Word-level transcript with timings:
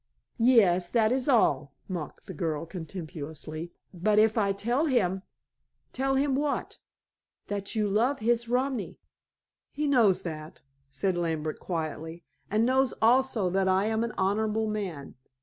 "Yes; 0.39 0.89
that 0.89 1.11
is 1.11 1.29
all," 1.29 1.75
mocked 1.87 2.25
the 2.25 2.33
girl 2.33 2.65
contemptuously. 2.65 3.71
"But 3.93 4.17
if 4.17 4.35
I 4.35 4.51
tell 4.51 4.87
him" 4.87 5.21
"Tell 5.93 6.15
him 6.15 6.33
what?" 6.33 6.79
"That 7.49 7.75
you 7.75 7.87
love 7.87 8.17
his 8.17 8.49
romi!" 8.49 8.97
"He 9.71 9.85
knows 9.85 10.23
that," 10.23 10.63
said 10.89 11.19
Lambert 11.19 11.59
quietly. 11.59 12.23
"And 12.49 12.65
knows 12.65 12.95
also 12.99 13.47
that 13.51 13.67
I 13.67 13.85
am 13.85 14.03
an 14.03 14.13
honorable 14.17 14.65
man. 14.67 15.13